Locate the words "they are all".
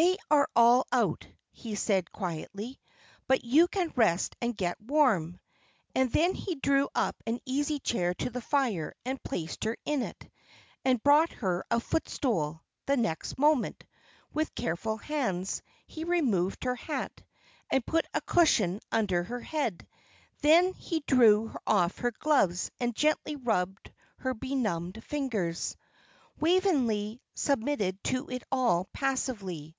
0.00-0.86